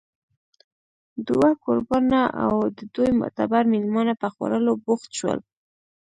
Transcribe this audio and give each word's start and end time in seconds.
دوه 1.27 1.49
کوربانه 1.63 2.21
او 2.43 2.53
د 2.77 2.79
دوی 2.95 3.09
معتبر 3.19 3.63
مېلمانه 3.73 4.13
په 4.21 4.27
خوړلو 4.33 4.71
بوخت 4.85 5.09
شول 5.19 5.39